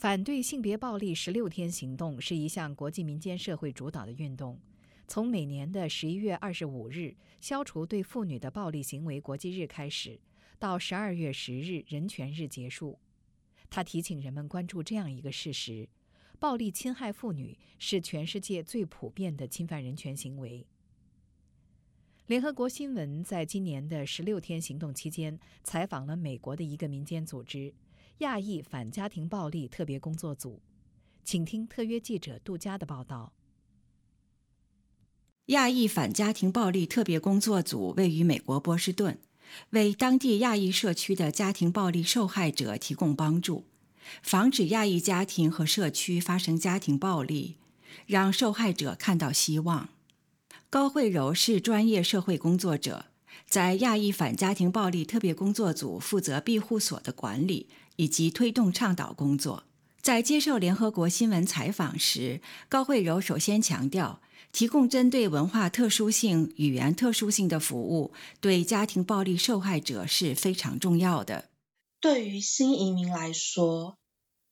[0.00, 4.58] 反对性别暴力十六天行动是一项国际民间社会主导的运动，
[5.06, 10.18] 从每年的十一月二十五日消除对妇女的暴力行为国际日开始，
[10.58, 12.98] 到十二月十日人权日结束。
[13.68, 15.86] 他提醒人们关注这样一个事实：
[16.38, 20.66] 暴力侵害妇女是全世界最普遍的侵犯人权行为。
[22.26, 27.74] 联合国新闻在今年的十六天行动期间采访了美国的一个民间组织——
[28.20, 30.60] 亚裔反家庭暴力特别工作组，
[31.24, 33.32] 请听特约记者杜佳的报道。
[35.46, 39.18] 亚裔反家庭暴力特别工作组位于美国波士顿，
[39.70, 43.64] 为当地亚裔社区的家庭暴力受害者提供帮助，
[44.22, 47.56] 防止亚裔家庭和社区发生家庭暴力，
[48.04, 49.88] 让受害者看到希望。
[50.68, 53.06] 高慧柔是专业社会工作者，
[53.46, 59.64] 在亚裔反家庭暴力特别工作组负责庇护所的管理以及推动倡导工作。
[60.00, 71.50] 在接受联合国新闻采访时，高慧柔首先强调，提供针对文化特殊性、语言特殊性的服务，对家庭暴力受害者是非常重要的。
[72.00, 73.98] 对于新移民来说，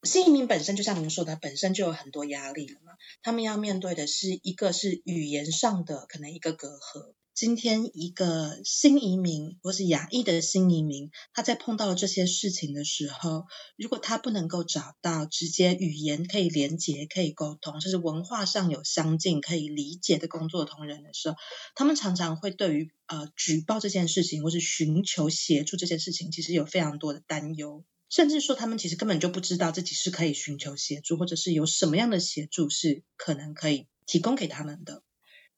[0.03, 2.93] 新移民本身就像您说的，本身就有很多压力了嘛。
[3.23, 7.15] 他们要面对的是一个是语言上的可能一个隔阂。
[7.39, 13.45] 今天一个新移民或是亚裔的新移民，他在碰到这些事情的时候，
[13.77, 21.37] 如果他不能够找到直接语言可以连接、可以沟通，甚至文化上有相近、可以理解的工作同仁的时候，
[21.77, 27.85] 他们常常会对于呃举报这件事情或是寻求协助这件事情，其实有非常多的担忧。
[28.09, 35.05] 甚至说，他们其实根本就不知道自己是可以寻求协助，或者是有什么样的协助是可能可以提供给他们的。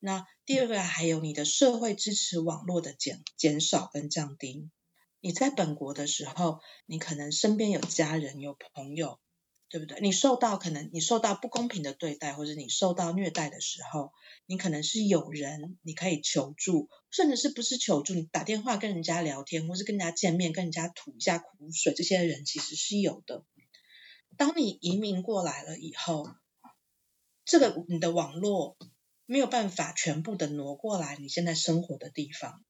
[0.00, 4.68] 那第二个还有你的社会支持网络的减减少跟降低。
[5.20, 9.20] 你在本国的时候，你可能身边有家人有朋友。
[9.72, 10.00] 对不对？
[10.00, 14.10] 你受到可能你受到不公平的对待，或者你受到虐待的时候，
[14.46, 18.14] 你可能是有人你可以求助，甚至是不是求助？
[18.14, 23.44] 你打电话跟人家聊天，或是跟人家见面，跟人家吐一下苦水，这些人其实是有的。
[24.36, 26.28] 当你移民过来了以后，
[27.44, 28.76] 这个你的网络
[29.30, 32.64] 没有办法全部的挪过来你现在生活的地方，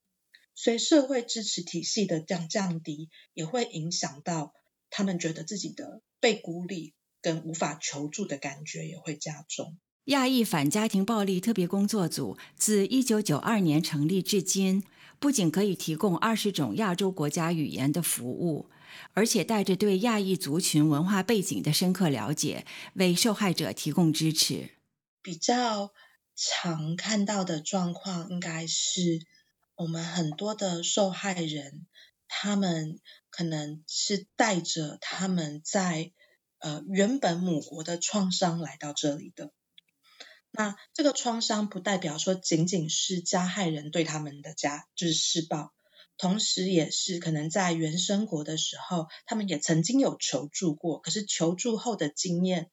[0.54, 4.52] 所以社会支持体系的降降低，也会影响到
[4.90, 6.02] 他们觉得自己的。
[6.20, 9.78] 被孤立跟无法求助的感觉也会加重。
[10.04, 14.84] 亚裔反家庭暴力特别工作组自一九九二年成立至今，
[15.18, 18.68] 不仅可以提供二十种亚洲国家语言的服务，
[19.14, 22.66] 而且带着对亚裔族群文化背景的深刻了解，
[22.96, 24.72] 为受害者提供支持。
[25.22, 25.90] 比较
[26.40, 29.20] 常看到的状况，应该是
[29.74, 31.86] 我们很多的受害人，
[32.26, 32.98] 他们。
[33.32, 36.12] 可能是带着他们在
[36.58, 39.52] 呃原本母国的创伤来到这里的。
[40.50, 45.72] 那这个创伤不代表说仅仅是加害人对他们的家就是施暴，
[46.18, 52.68] 同时也是可能在原生国的时候，他们也曾经有求助过，可是求助后的经验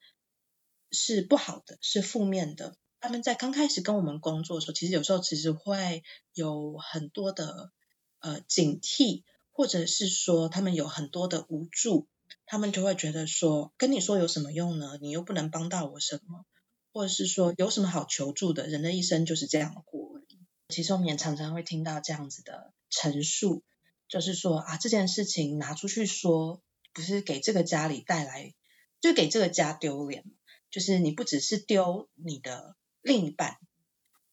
[0.92, 2.76] 是不好的，是负面的。
[3.00, 6.04] 他们在刚开始跟我们工作的时候，其实有时候其实会
[6.34, 7.72] 有很多的
[8.20, 9.24] 呃警惕。
[9.60, 12.08] 或者是说他们有很多的无助，
[12.46, 15.00] 他们就会觉得说跟你说有什么用呢？
[15.02, 16.46] 你又不能帮到我什么，
[16.94, 18.68] 或者是说有什么好求助的？
[18.68, 20.22] 人的一生就是这样过。
[20.70, 23.64] 其实我们也常常会听到这样子的陈述，
[24.08, 26.62] 就是说啊这件事情拿出去说，
[26.94, 28.54] 不是给这个家里带来，
[29.02, 30.24] 就给这个家丢脸，
[30.70, 32.76] 就是你不只是丢你的
[33.08, 33.58] 另一半。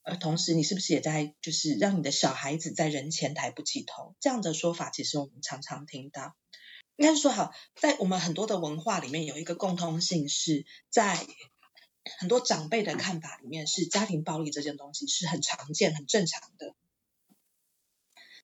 [0.02, 4.14] 而同时，你是不是也在就是让你的小孩子在人前抬不起头？
[4.20, 6.36] 这样的说法，其实我们常常听到。
[6.96, 11.26] 应该说，好，在我们很多的文化里面，有一个共通性，是在
[12.18, 16.74] 很多长辈的看法里面，是家庭暴力这件东西是很常见、很正常的。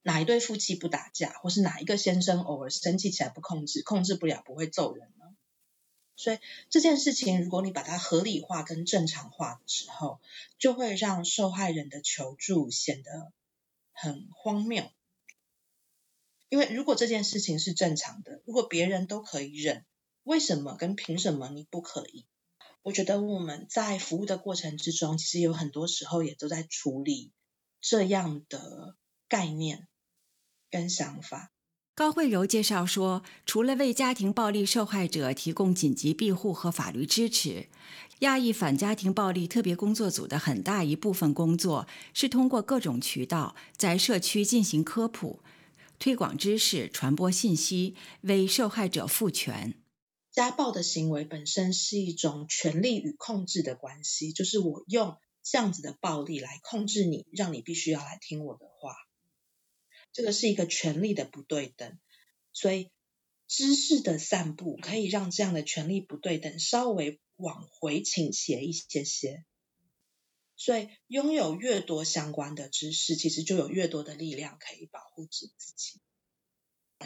[0.03, 5.27] 哪一对夫妻不打架，或是哪一个先生偶尔生气起来不控制，控制不了不会揍人呢？
[6.21, 6.39] 所以
[6.69, 10.21] 这件事情，如果你把它合理化跟正常化的时候，
[10.59, 13.33] 就会让受害人的求助显得
[13.93, 14.91] 很荒谬。
[16.51, 19.87] 因为如果这件事情是正常的，如果别人都可以忍，
[20.25, 22.27] 为什么跟凭什么你不可以？
[22.83, 27.33] 我觉得我们在服务的过程之中，其实有很多时候也都在处理
[27.81, 28.97] 这样的
[29.29, 29.89] 概念
[30.71, 31.53] 跟想法。
[31.95, 37.67] 高慧柔介绍说，除了为家庭暴力受害者提供紧急庇护和法律支持，
[38.21, 45.41] 亚裔反家庭暴力特别工作组的很大一部分工作是通过各种渠道在社区进行科普、
[45.99, 49.75] 推广知识、传播信息，为受害者赋权。
[50.33, 58.95] 家暴的行为本身是一种权力与控制的关系，就是我用这样子的暴力来控制你，让你必须要来听我的话。
[60.13, 61.99] 这个是一个权力的不对等，
[62.53, 62.91] 所以
[63.47, 69.45] 知识的散布可以让这样的权力不对等稍微往回倾斜一些些。
[70.57, 76.01] 所以拥有越多相关的知识，其实就有越多的力量可以保护自自己。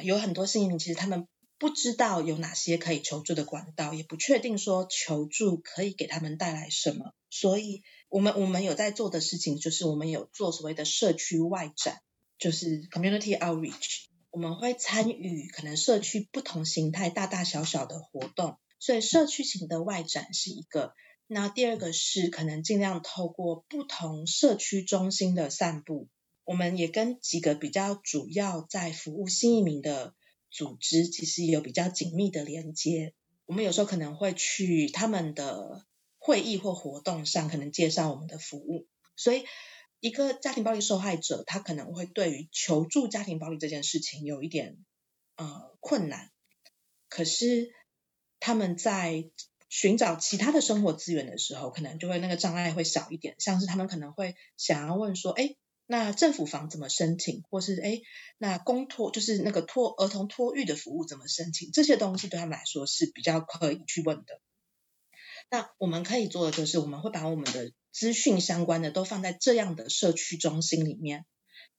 [0.02, 7.14] 有很多性移民其实他们不知道有哪些可以求助的管道，也不确定说求助可以给他们带来什么。
[7.30, 12.02] 所以，我们我们有在做的事情，就是我们有做所谓的社区外展。
[12.38, 20.92] 就是 community outreach，我们会参与可能社区不同形态大大小小的活动，所以社区型的外展是一个。
[21.26, 26.08] 那第二个是可能尽量透过不同社区中心的散步，
[26.44, 30.14] 我们也跟几个比较主要在服务新移民的
[30.50, 33.14] 组织，其实有比较紧密的连接。
[33.46, 35.86] 我们有时候可能会去他们的
[36.18, 38.86] 会议或活动上，可能介绍我们的服务，
[39.16, 39.44] 所以。
[40.04, 44.76] 一个家庭暴力受害者，他可能会对于求助家庭暴力这件事情有一点
[45.36, 46.30] 呃困难，
[47.08, 47.72] 可是
[48.38, 49.30] 他们在
[49.70, 53.34] 寻找其他的生活资源的时候，可能就会那个障碍会小一点。
[53.38, 55.56] 像是他们可能会想要问说，哎，
[55.86, 57.42] 那政府房怎么申请？
[57.48, 58.02] 或是哎，
[58.36, 61.70] 那公托就是那个托儿童托育的服务怎么申请？
[61.72, 64.38] 这些东西对他们来说是比较可以去问的。
[65.48, 71.24] 那我们可以做的就是，我们会把我们的资讯相关的都放在这样的社区中心里面。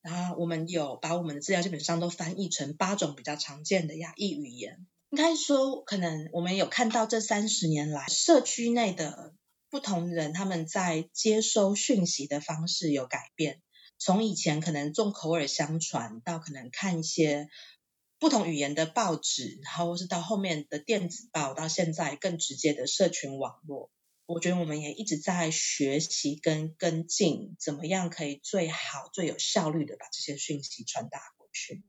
[0.01, 4.87] 然后我们有把我们的资料基本上都翻译成八种比较常见的亚裔语言。
[5.09, 9.35] 应该说，可能我们有看到这三十年来社区内的
[9.69, 13.61] 不同人他们在接收讯息的方式有改变，
[13.99, 17.49] 从以前可能重口耳相传，到可能看一些。
[18.17, 23.91] 不同语言的报纸，然后是到后面的电子报，到现在更直接的社群网络。
[24.27, 31.83] 我觉得我们也一直在学习跟跟进，怎么样可以最好、最有效率的把这些讯息传达过去。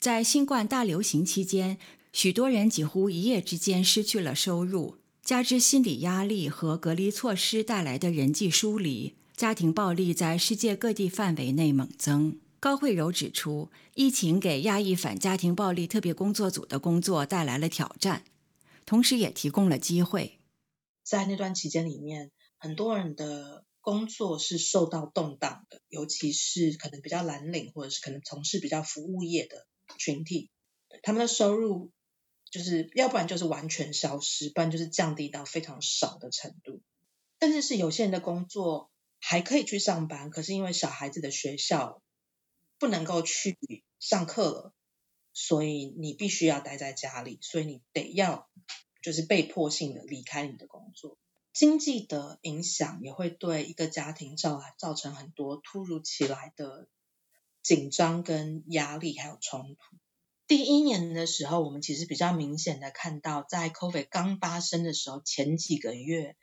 [0.00, 1.78] 在新冠大流行期间，
[2.12, 12.40] 许多人几乎一夜之间失去了收入，加之心理压力和隔离措施带来的人际疏离，家庭暴力在世界各地范围内猛增。
[12.58, 18.24] 高慧柔指出，疫情给亚裔反家庭暴力特别工作组的工作带来了挑战，
[18.84, 20.40] 同时也提供了机会。
[21.02, 29.66] 在那段期间里面，很多人的工作是受到动荡的，尤其是可能比较蓝领或者是可能从事比较服务业的
[29.98, 30.50] 群体，
[31.02, 31.90] 他们的收入
[32.50, 36.80] 就是要不然就是完全消失，不然就是降低到非常少的程度。
[37.40, 38.90] 甚至是有些人的工作
[39.20, 42.02] 还可以去上班，可是因为小孩子的学校。
[42.78, 44.74] 不能够去上课了，
[45.32, 48.50] 所以你必须要待在家里，所以你得要
[49.02, 51.18] 就是被迫性的离开你的工作。
[51.52, 56.88] 经济的影响也会对一个家庭造造成很多突如其来的
[57.62, 59.96] 紧张跟压力，还有冲突。
[60.46, 66.36] 第一年的时候，我们其实比较明显的看到，在 COVID 刚发生的时候，前几个月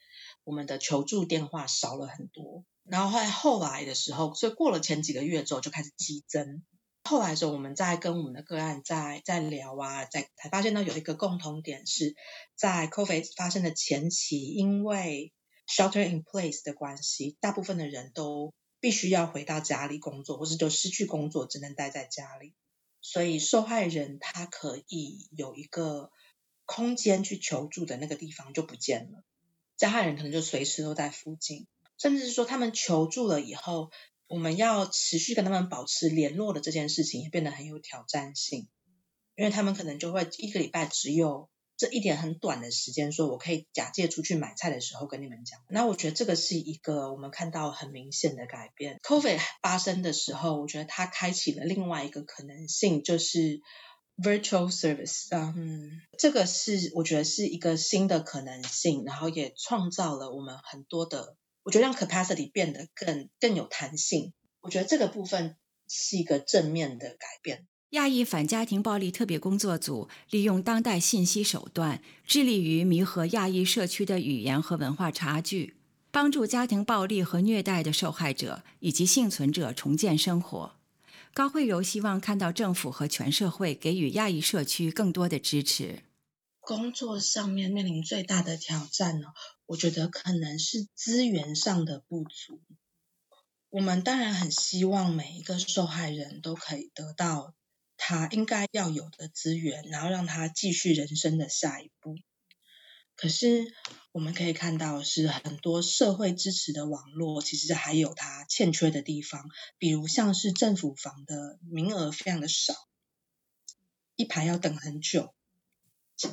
[0.43, 2.63] 我们的求助电话少了很多。
[2.83, 6.63] 然后后来的时候，所以过了前几个月之后就开始激增。
[7.09, 12.15] 后来的时候，我们在跟我们的个案在在聊啊，在才发现到有一个共同点是，
[12.53, 15.33] 在 COVID 发生的前期，因为
[15.67, 22.53] shelter in place 的关系，大部分的人都必须要回到家里工作，或是就失去工作，只能待在家里。
[23.01, 26.11] 所以受害人他可以有一个
[26.65, 29.23] 空间去求助的那个地方就不见了，
[29.77, 31.65] 加害人可能就随时都在附近。
[31.97, 33.89] 甚至是说，他们求助了以后，
[34.29, 38.69] 我们要持续跟他们保持联络的这件事情也变得很有挑战性，
[39.35, 45.59] 因为他们可能就会一个礼拜只有这一点很短的时间，说我可以假借出去买菜的时候跟你们讲。
[45.69, 48.99] 那我觉得这个是一个我们看到很明显的改变。
[49.01, 53.61] COVID 发生的时候，我觉得它开启了另外一个可能性，就是
[54.21, 55.29] virtual service。
[55.31, 61.35] 嗯，这个是我觉得是一个新的可能性，然后也创造了我们很多的。
[61.63, 67.67] 我觉得让 capacity 变得更更有弹性，我觉得这个部分是一个正面的改变。
[67.91, 75.75] 亚裔反家庭暴力特别工作组利用当代信息手段，致力于弥合亚裔社区的语言和文化差距，
[76.11, 80.75] 帮助家庭暴力和虐待的受害者以及幸存者重建生活。
[81.33, 85.99] 高慧柔希望看到政府和全社会给予亚裔社区更多的支持。
[86.69, 89.29] 工作上面面临最大的挑战呢？
[89.65, 92.61] 我觉得可能是资源上的不足。
[93.69, 97.55] 我们当然很希望每一个受害人都可以得到
[97.97, 102.15] 他应该要有的资源，然后让他继续人生的下一步。
[103.15, 103.73] 可是
[104.11, 109.49] 我们可以看到，是很多社会支持的网络，其实还有它欠缺的地方，
[109.79, 112.75] 比如像是政府房的名额非常的少，
[114.15, 115.33] 一排要等很久，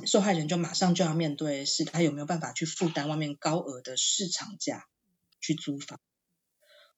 [0.06, 4.86] 受害人就马上就要面对是他有没有办法去负担外面高额的市场价
[5.40, 6.00] 去租房，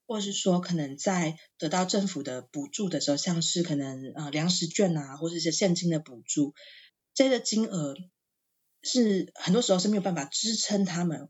[0.07, 6.53] 或者是说可能在得到政府的补助的时候，像是可能呃粮食券啊，或者一些现金的补助，
[7.13, 7.95] 这个金额。
[8.81, 11.27] 是很多时候是没有办法支撑他们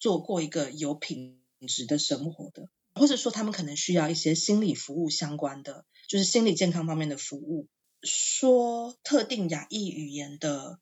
[0.00, 7.68] 做过一个有品质的生活的，或者说他们可能需要一些心理服务相关的，就是心理健康方面的服务。
[8.04, 10.78] 说特定亚裔语言的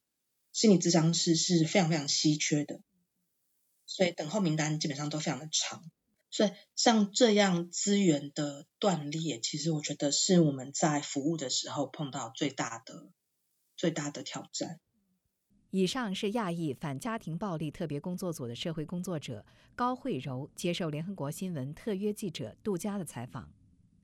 [0.53, 2.81] 心理咨商师是非常非常稀缺的，
[3.87, 5.83] 所以等候名单基本上都非常的长。
[6.31, 13.11] 所以像这样资源的断裂，其实我觉得是我们在服务的时候碰到最大的
[13.77, 14.81] 最大的挑战。
[15.71, 23.53] 以上是亚裔反家庭暴力特别工作组的社会工作者高慧柔接受联合国新闻特约记者杜佳的采访。